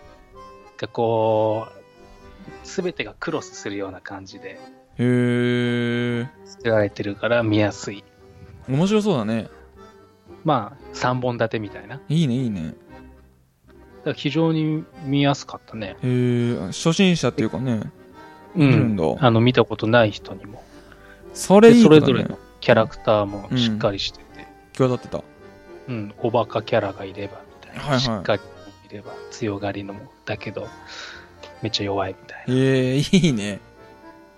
[0.77, 4.59] がこう、すべてがクロスするような感じで
[4.97, 8.03] へえ作られてるから見やすい。
[8.69, 9.49] 面白そうだね。
[10.43, 12.01] まあ、3本立てみたいな。
[12.09, 12.75] いいねいいね
[14.11, 15.89] ら非常に見やすかったね。
[15.89, 17.81] へえ初心者っていうかね。
[18.55, 18.95] うん。
[18.95, 19.03] だ。
[19.19, 20.63] あの、見たことない人にも。
[21.33, 21.89] それいいね。
[21.89, 25.23] れぞれのキャラクターもしっかりしてて、際立ってた。
[25.87, 27.81] うん、おバカキャラがいればみたいな。
[27.81, 27.99] はいはい。
[27.99, 28.41] しっかり
[28.89, 30.67] いれば強がりのも、だけど、
[31.61, 32.53] めっちゃ弱いみたいな。
[32.53, 33.59] へえいいね。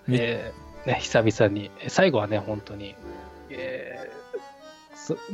[0.08, 0.54] めで、
[0.86, 2.96] ね、久々に、え最後はね、本当に、
[3.50, 4.05] え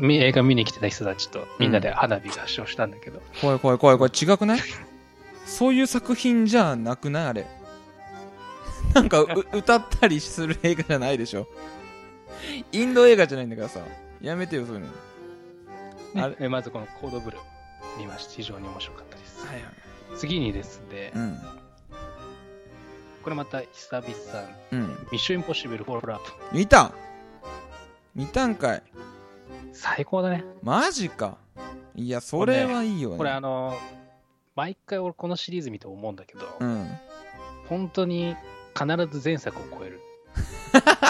[0.01, 4.11] 映画見に来てた人たちとみんなで花火合唱したんだけど、怖い怖い怖い怖い。
[4.11, 4.59] 違くない？
[5.45, 7.47] そういう作品じゃなくないあれ。
[8.93, 11.47] なんかう歌ったりする映画じゃないでしょ。
[12.71, 13.79] インド映画じゃないんだからさ。
[14.21, 14.85] やめてよそういう
[16.15, 16.23] の。
[16.25, 16.49] あれ。
[16.49, 17.41] まずこのコードブルー
[17.97, 19.45] 見まして非常に面白かったです。
[19.45, 19.63] はいはい。
[20.17, 21.39] 次にですね、うん。
[23.23, 24.05] これまた久々、
[24.71, 24.87] うん。
[25.11, 26.31] ミッションインポッシブルフォールアウト。
[26.51, 26.91] 見た。
[28.15, 28.83] 見たんかい
[29.73, 30.43] 最高だね。
[30.61, 31.37] マジか
[31.95, 33.77] いやそれはいいよねこれあの、
[34.55, 36.87] 毎回俺このシリーズ見て思うんだけど、うん
[37.67, 38.35] 本当に
[38.77, 40.01] 必ず前作を超える。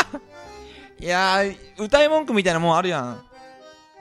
[0.99, 3.23] いやー歌い文句みたいなもんあるやん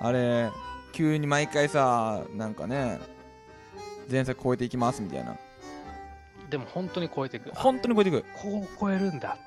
[0.00, 0.50] あれ
[0.92, 2.98] 急に毎回さなんかね
[4.10, 5.36] 前作超えていきますみたいな
[6.50, 7.50] でも本当に超えていく。
[7.54, 9.38] あ本当に超えていくこう超えるんだ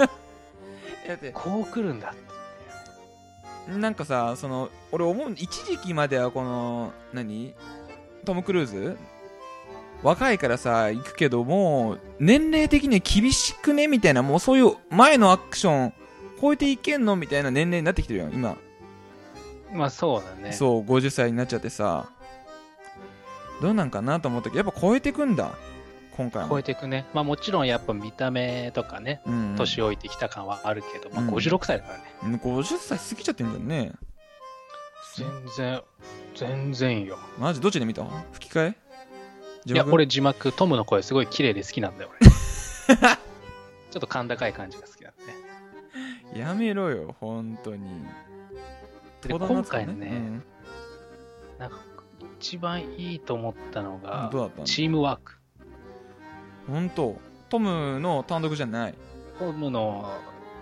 [0.00, 0.06] っ
[1.16, 1.32] ていう。
[1.34, 2.29] こう来るんだって。
[3.78, 7.54] なんかさその俺思う一時期まではこの何？
[8.24, 8.96] トム・クルーズ？
[10.02, 13.86] 若いからさ行くけどもう年齢的には厳しくね？
[13.86, 15.92] みたいなもうそういう前のアクション
[16.40, 17.16] 超えていけんの？
[17.16, 18.56] みたいな年齢になってきてるよ今、
[19.72, 20.52] まあそうだね。
[20.52, 22.10] そう50歳になっちゃってさ。
[23.60, 25.52] どうなんかなと思ったけどやっぱ超えてくんだ
[26.20, 27.06] 今回は超えていくね。
[27.14, 32.04] まあもちろんやっぱ見た目とかね、うんうん年老いてきた感はあるけど、まあうん56歳だからね。
[32.24, 33.92] うん50歳過ぎちゃってんだよね
[35.16, 35.82] 全然、
[36.34, 37.18] 全然よ。
[37.38, 38.04] マジどっちで見た？
[38.32, 38.76] 吹き替え？
[39.64, 42.30] いや、俺字幕、トムの声すごい綺麗で好きなんだよ、俺。
[42.30, 45.24] ちょっと甲高い感じが好きなんで
[46.34, 46.40] ね。
[46.40, 48.04] やめろよ本当に
[49.22, 50.40] で今回のね
[51.58, 51.78] なんか、
[52.38, 54.30] 一番いいと思ったのうんが
[54.64, 55.39] チームワーク。
[56.70, 57.16] 本当
[57.48, 58.94] トムの単独じゃない。
[59.38, 60.08] トムの、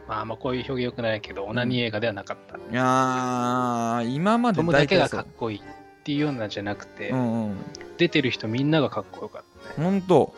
[0.09, 2.57] まあ、まこういう表現良くないけど、オナニー映画ではなかった。
[2.57, 5.63] いやー今までトムだけがかっこいいっ
[6.05, 7.57] ていうようなんじゃなくて、うんうん。
[7.99, 9.43] 出てる人みんながかっこよかっ
[9.75, 9.81] た。
[9.81, 9.85] ね。
[9.85, 10.35] 本当。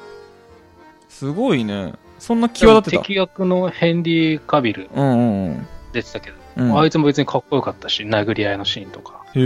[1.09, 1.95] すごいね。
[2.19, 3.03] そんな際立ってた？
[3.03, 5.67] 敵役のヘンリー・カビルうんうんうん。
[5.93, 6.79] 出てたけど、うん。
[6.79, 9.41] あいつも別にかっこよかったし、殴り合いのシーンとか、へ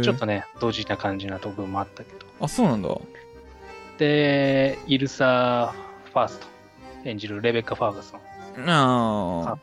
[0.00, 2.26] えちょっとね、ドジな感じな部分もあったけど。
[2.40, 2.88] あそうなんだ
[4.02, 5.72] で、イルサ・
[6.12, 6.48] ファースト。
[7.04, 8.20] 演じるレベッカ・ファーガソン。
[8.20, 8.26] か
[8.66, 9.58] ああ。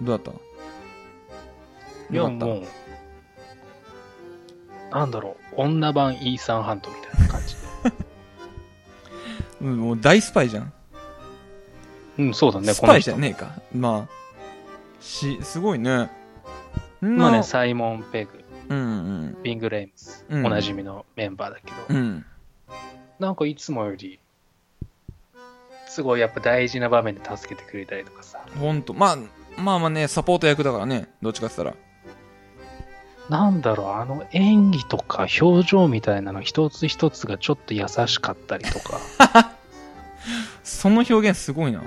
[0.00, 0.32] どうだった？
[2.12, 2.62] いや、もう、
[4.92, 7.56] なんだろう、女版イーサン・ハントみたいな感じ。
[7.56, 7.60] で。
[9.62, 10.72] うんもう大スパイじゃん。
[12.18, 13.60] うん、そうだね、スパイじゃねえか。
[13.74, 14.14] まあ
[15.00, 16.10] しすごいね。
[17.00, 18.82] ままあね、サイモン・ペグ、うんう
[19.36, 19.42] ん。
[19.42, 20.46] ビング・レイムス、うん。
[20.46, 22.24] おなじみのメンバーだけど、うん
[23.18, 24.18] なんかいつもより、
[25.88, 28.94] すごいやっぱ大事な場面で助けてくれたりとかさ、ほんと。
[28.94, 29.16] まあ
[29.60, 31.88] まあまあねサポート役だからねどっちかって言ったら。
[33.28, 39.00] なんだろう、あの演技とか表情みたいなの一つ一つがちょっと優しかったりとか、
[40.64, 41.82] その表現すごいな。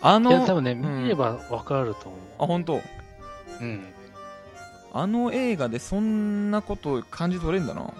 [0.00, 1.02] あのいや、多分ね、うん。
[1.04, 2.82] 見ればわかると思あ本当う。
[3.60, 3.84] うん。
[4.92, 7.92] あの映画でそんなこと感じ取れんだな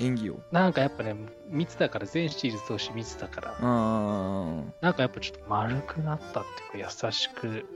[0.00, 0.40] 演技を。
[0.52, 1.14] なんかやっぱね、
[1.48, 7.66] 見てたから、全シリーズ通して見てたから、うんなんかやっぱちょっと丸くなったっていうか、優しく、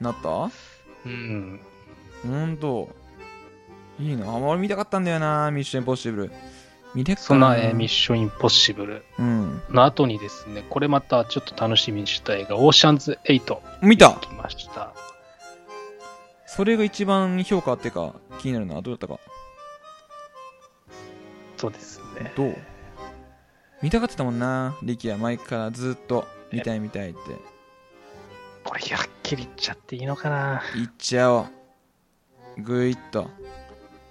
[0.00, 0.50] なった？
[1.04, 1.60] うん。
[2.26, 2.88] ほんと。
[3.98, 4.26] いいな。
[4.30, 6.32] あ俺見たかったんだよなミッションインポッシブル
[6.94, 9.62] 見れっかそんな、えーミッションインポッシブルうん。
[9.70, 14.10] の後にですね、これまたちょっと楽しみにした映画、オーシャンズ8見た。
[14.20, 14.92] 来ました。
[16.46, 19.18] それが一番評価っていうか気になるなどうだったか？
[21.56, 22.32] そうですね。
[22.36, 22.56] どう？
[23.82, 24.76] 見たかってたもんな。
[24.82, 26.26] リキは前からずっと。
[26.52, 27.18] 見たい見たいって。
[28.64, 30.62] これ、はっきり言っちゃっていいのかな。
[30.74, 31.46] 言っちゃおう。
[32.62, 33.28] ぐいっと。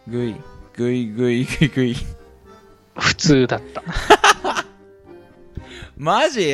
[0.08, 0.36] ぐい
[0.74, 1.96] ぐいぐいぐいぐい
[2.96, 3.84] 普通だった。
[5.98, 6.54] マジ？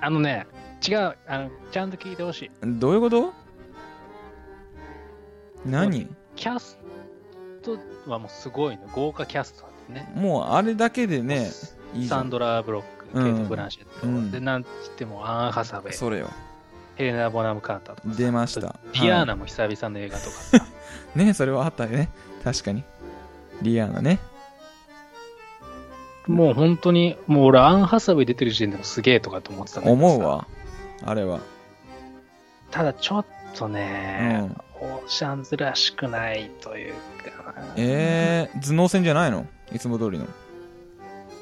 [0.00, 0.46] あのね、
[0.86, 2.50] 違う、あの、ちゃんと聞いてほしい。
[2.62, 3.34] どういうこと？
[5.64, 6.08] 何？
[6.36, 6.78] キャス
[7.62, 8.86] トはもうすごいの。
[8.92, 10.10] 豪華キャストね。
[10.14, 11.50] もうあれだけでね
[12.08, 14.30] サンドラ・ブロック、うんケイト・ブランシェット、うん。
[14.30, 16.28] で、なんつってもアン・ハサウェイ、それよ。
[16.96, 18.08] ヘレナ・ボナム・カーターとか。
[18.10, 18.74] さ出ました。
[18.92, 20.66] ピアーはナも久々の映画とか。
[21.14, 22.10] ねそれはあったよね。
[22.44, 22.82] 確かに。
[23.62, 24.18] リアーナね。
[26.26, 30.14] もう本当に、もう俺、アン・ハサウェイ出てる時点でもすげえとかと思ってたんだけどさ。
[30.14, 30.26] 思う。
[30.28, 30.46] わ。
[31.04, 31.38] あれは。
[32.72, 34.60] ただちょっとうね、ん。
[34.80, 36.94] オーシャンズらしくないという
[37.44, 37.52] か。
[37.52, 37.64] な。
[37.76, 39.46] えー、頭脳戦じゃないの？
[39.72, 40.26] いつも通りの。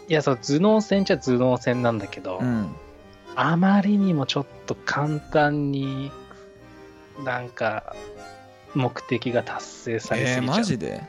[0.08, 2.74] いや、そう、頭脳戦っちゃ頭脳戦なんだけど、うん。
[3.36, 6.12] あまりにもちょっと簡単に
[7.24, 7.96] なんか
[8.74, 10.56] 目的が達成されすえー、ぎちゃう。
[10.58, 11.02] マジで？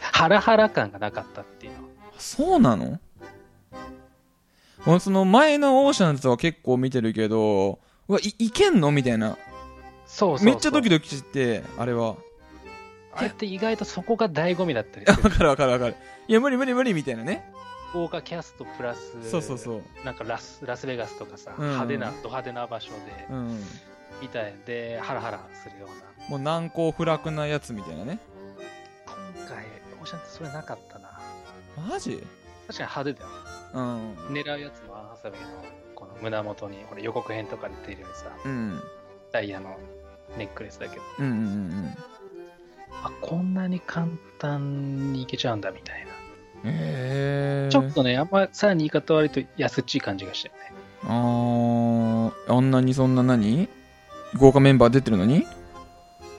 [0.00, 1.78] ハラハラ感がなかったっていうの。
[2.16, 2.98] そうなの？
[4.86, 8.90] 俺その前のオーシャンズは結構見てるけどうわいいけんの？
[8.90, 9.36] みたいな。
[10.06, 10.46] そうそうそう。
[10.46, 12.16] めっちゃドキドキしてあれは
[13.20, 15.22] あれって意外とそこが醍醐味だったりする。
[15.24, 15.96] わかるわかるわかる。
[16.28, 17.50] いや無理無理無理みたいなね。
[17.92, 19.82] 豪華キャストプラス、そうそうそう。
[20.04, 21.66] なんかラスラスベガスとかさ、うん。
[21.66, 22.98] 派手な、ド派手な場所で、
[23.30, 23.64] うん。
[24.22, 26.28] みたいで、ハラハラするような。
[26.28, 28.18] もう難攻不落なやつみたいなね。
[29.06, 29.64] 今回
[30.04, 31.20] ちゃんってそれなかったな。
[31.88, 32.24] マジ？
[32.68, 33.28] 確かに派手だよ。
[33.74, 34.14] うん。
[34.28, 35.42] 狙うやつもハサミの
[35.94, 38.80] この胸元に、ほら予告編とかで出るようにさ、うん。
[39.32, 39.78] ダイヤの
[40.36, 41.96] ネックレスだけど、うんうんうん
[43.02, 44.06] あ、こんなに簡
[44.38, 46.70] 単にいけちゃうんだみたいな。
[46.70, 50.72] へえちょっとね、あんまさらに言い方悪いと安っちい感じがしたよね。
[51.04, 53.68] あーあんなにそんな何？
[54.36, 55.46] 豪華メンバー出てるのに？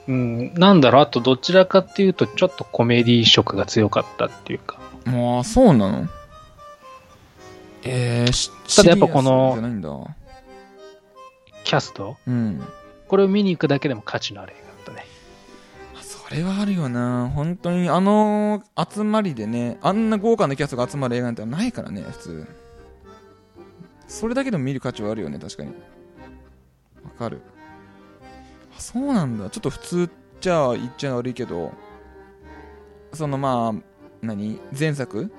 [0.08, 4.78] うん、なんだろう、あとどちらかっていうと、ちょっとコメディ色が強かったっていうか。
[5.06, 6.08] ああそうなの？
[7.82, 9.58] えー、しただやっぱこの
[11.64, 12.16] キャスト？
[12.28, 12.62] うん。
[13.08, 14.71] これを見に行くだけでも価値のある映画
[16.32, 17.30] れはあるよな。
[17.34, 22.46] 本当にあの集まりでねあんな豪華なキャストが集まる映画なんてないからね普通。
[24.08, 25.70] それだけでも見る価値はあるよね確かに。
[27.02, 27.40] わかる。
[28.76, 29.50] あそうなんだ。
[29.50, 31.72] ちょっと普通じゃあ言っちゃ悪いけど
[33.12, 33.80] そのまあ
[34.22, 34.60] 何？
[34.78, 35.32] 前作？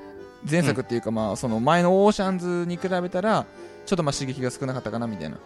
[0.50, 3.46] 前作っていうかまあその前のオーシャンズに比べたら
[3.86, 5.38] ちょっとまあ刺激が少なかったかなみたいな。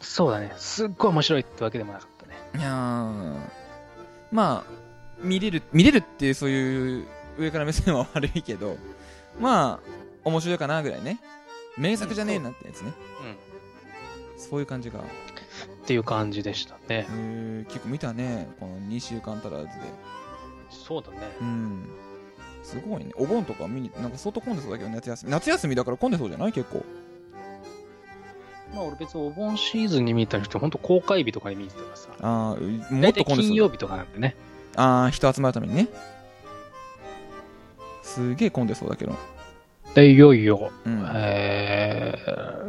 [0.00, 0.52] そうだね。
[0.56, 2.34] すっごい面白いってわけでもなかったね。
[2.56, 3.36] いやー。
[4.30, 4.87] まあ
[5.20, 7.06] 見れる見れるっていうそういう
[7.38, 8.76] 上から目線は悪いけど
[9.40, 9.88] まあ
[10.24, 11.20] 面白いかなぐらいね。
[11.76, 12.92] 名作じゃねえなってやつね。
[14.36, 14.40] うん。
[14.40, 14.98] そういう感じが。
[15.00, 15.02] っ
[15.86, 16.80] ていう感じでしたね。
[16.88, 17.06] へ。
[17.08, 18.48] ー結構見たね。
[18.58, 19.70] この2週間足らずで。
[20.70, 21.18] そうだね。
[21.40, 21.88] うん。
[22.64, 23.12] すごいね。
[23.16, 25.30] お盆とか見になんか相当混んでそうだけど夏休み。
[25.32, 26.52] 夏休みだから混んでそうじゃない？
[26.52, 26.84] 結構。
[28.74, 32.08] まあ俺別にお盆シーズンに見たりして、本当公開日とかに見に行ってたからさ。
[32.20, 33.50] ああもっと混んでそう。
[33.50, 34.34] 金曜日とかなんでね。
[34.80, 35.88] ああ人集まるためにね。
[38.02, 39.16] すげえ混んでそうだけど。
[39.94, 41.04] で、いよいよ、うん。
[41.14, 42.14] え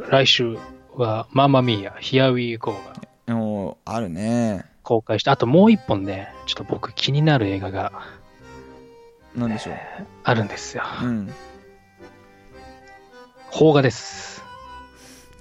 [0.05, 0.57] ー、来週
[0.95, 2.73] はママミーヤ、Here We Go
[3.27, 4.65] がもうあるね。
[4.83, 7.91] 公開して、あともう一本ね、ちょっと僕気になる映画が
[9.35, 9.75] なんでしょう？
[10.23, 10.83] あるんですよ。
[11.03, 11.31] うん。
[13.51, 14.43] 邦画です。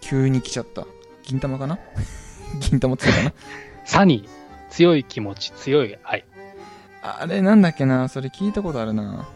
[0.00, 0.86] 急に来ちゃった。
[1.22, 1.78] 銀玉かな？
[2.70, 3.32] 銀玉強いかな？
[3.86, 4.28] サニー、
[4.70, 6.24] 強い気持ち、強い愛。
[7.02, 9.28] あれなんだっけなそれ聞いたことあるな。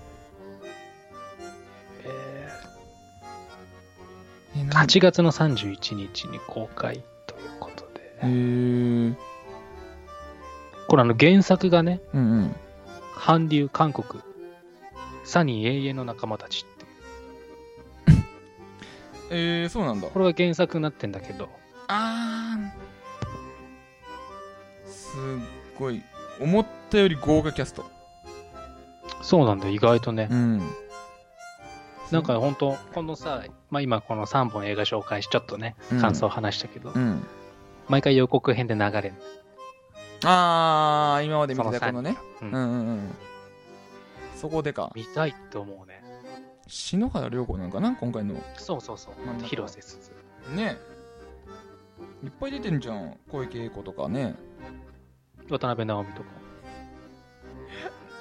[2.05, 8.01] えーえなん8月の31日に公開ということで。
[8.22, 9.14] へー。
[10.88, 12.57] これあの原作がね、うんうん。
[13.16, 14.22] 韓流韓国、
[15.25, 16.85] サニー永遠の仲間たちって
[18.12, 18.25] いう。
[19.62, 20.09] えー、そうなんだ。
[20.09, 21.48] これが原作になってんだけど、
[21.87, 22.92] あー。
[24.90, 25.20] すっ
[25.79, 26.03] ごい
[26.42, 27.85] 思ったより豪華キャスト。
[29.22, 30.28] そうなんだよ、意外とね。
[30.31, 30.59] うん。
[32.11, 37.24] なんか本当、このさ、まあ今この3本映画紹介し、ちょっとねうん、感想を話したけど、うん。
[37.88, 39.14] 毎回予告編で流れる。
[40.24, 42.16] あー今まで見てたこのね。
[42.42, 42.48] うん。
[42.48, 43.11] うんうんうん。
[44.37, 44.92] そこでか。
[44.94, 46.02] 見たいって思うね。
[46.66, 48.35] 篠原涼子なんかな今回の。
[48.57, 49.14] そうそうそう。
[49.44, 49.98] 広瀬す
[50.48, 50.57] ず。
[50.57, 50.76] ね。
[52.24, 53.16] いっぱい出てんじゃん。
[53.31, 54.35] 小池栄子とかね
[55.48, 56.28] 渡辺直美とか。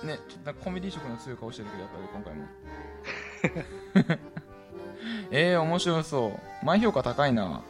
[0.04, 4.20] ねちょっとコメディ色の強い顔してるけどやっぱり今回も。
[5.32, 6.66] えー、面白そう。
[6.66, 7.62] 前評価高いな。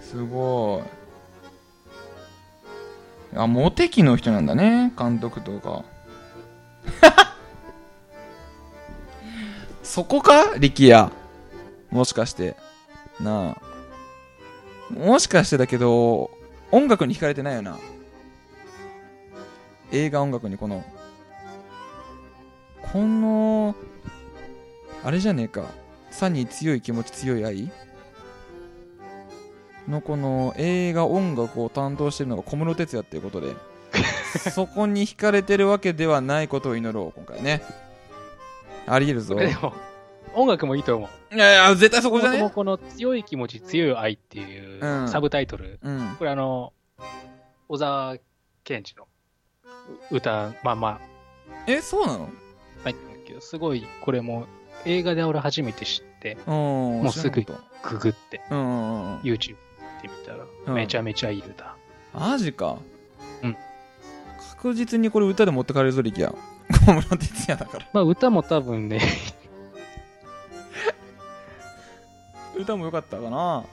[0.00, 0.82] すご
[3.34, 3.38] い。
[3.38, 4.92] あモテ期の人なんだね。
[4.98, 5.84] 監督とか。
[9.82, 10.56] そこか？
[10.58, 11.10] 力也。
[11.90, 12.56] もしかして。
[13.20, 13.56] なあ。
[14.90, 16.30] もしかしてだけど
[16.72, 17.78] 音楽に惹かれてないよな。
[19.92, 20.84] 映画音楽にこの
[22.80, 23.76] この
[25.04, 25.64] あれじゃねえか。
[26.10, 27.70] サニー強い気持ち強い愛？
[29.88, 33.56] のこの映画音楽を担当してるのが小室哲哉っていうことで
[34.52, 37.62] そこに惹かれてるわけではないことを祈ろう今回ね。
[38.86, 39.34] ありえるぞ。
[39.34, 39.72] いでも、
[40.34, 41.36] 音楽もいいと思う。
[41.36, 42.38] やいや絶対そこじゃね？
[42.38, 45.08] そもこの強い気持ち、強い愛っていううん。
[45.08, 46.16] サブタイトル、うん。
[46.18, 46.72] これあの、
[47.68, 48.16] 小沢
[48.64, 49.06] 健二の
[50.10, 51.00] 歌、まあま
[51.66, 52.30] えそうなの？
[52.82, 54.46] あ、ないんだけど、すごい、これも
[54.84, 59.56] 映画で俺初めて知って、うんもうすぐググって、YouTube
[60.02, 60.74] で見たら、うん。
[60.74, 61.76] めちゃめちゃいい歌。
[62.12, 62.78] マジか。
[63.42, 63.56] うん。
[64.56, 66.34] 確実にこれ歌で持ってかれるぞ力也
[66.86, 67.86] 小室哲哉だから。
[67.92, 69.00] まあ歌も多分ね、
[72.62, 73.64] 歌も良かったかな。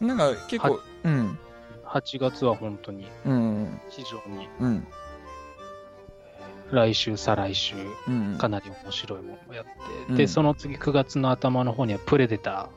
[0.00, 1.38] なんか結構うん。
[1.86, 3.80] 8月は本当にうん。
[3.90, 4.86] 非常にうん。
[6.70, 7.76] 来週、再来週、
[8.08, 8.38] うん。
[8.38, 9.70] かなり面白いものをやって、
[10.08, 10.16] うん。
[10.16, 12.68] で、その次9月の頭の方にはプレデタ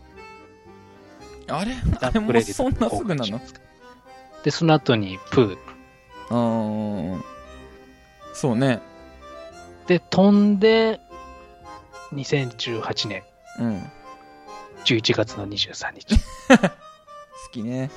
[1.49, 1.72] あれ？
[1.72, 3.39] ー、あれもそんなすぐなの？
[4.43, 7.24] で、その後にプー、うん
[8.34, 8.82] そうね。
[9.88, 10.99] で、飛んで、
[12.14, 13.24] 2018年。
[13.60, 13.91] うん
[14.88, 16.21] 11月の23日、好
[17.51, 17.91] きね。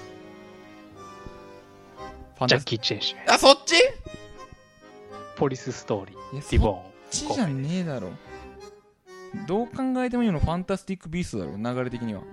[2.48, 3.74] ジャッキー・チェン主演、あそっち？
[5.36, 6.82] ポリス・ストーリー、いやリボ
[7.12, 8.10] そっちじゃねえだろ。
[9.46, 11.56] どう考えてもいいのファンタスティック・ビーストだろ。
[11.56, 12.22] 流れ的には。
[12.22, 12.24] ン。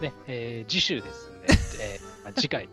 [0.00, 1.36] ね、えー次週ですね、
[1.82, 2.68] えーまあ次回、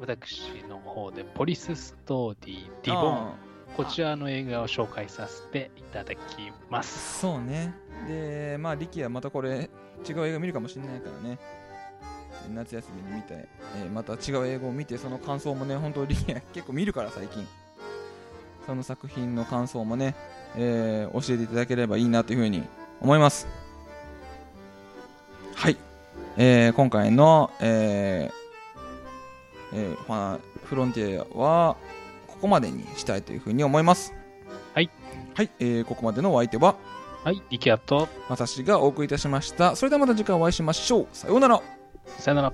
[0.00, 3.34] 私の方で、ポリス・ストーリー、リボン、あ
[3.76, 6.20] こちらの映画を紹介させていただき
[6.70, 7.20] まーす。
[7.20, 7.74] そうね
[8.06, 9.70] でまあ力也またこれ
[10.08, 11.38] 違う映画見るかもしれないからね。
[12.52, 17.46] 夏休みに見て、えーまた違う映画を見てその感想もね本当力也結構見るから最近。
[18.66, 20.14] その作品の感想もね、
[20.56, 22.62] えー教えていただければいいなというふうに
[23.00, 23.46] 思います。
[25.54, 25.76] はい、
[26.36, 31.76] えー今回の、えーえーファンフロンティアは
[32.26, 34.12] ここまでにしたいというふうに思います。
[34.74, 34.90] はい。
[35.34, 36.76] はい、えーここまでのお相手は
[37.24, 39.76] はい、リキアと、私がお送りいたしました。
[39.76, 41.06] それではまた次回お会いしましょう。
[41.10, 41.62] さようなら。
[42.18, 42.52] さよなら。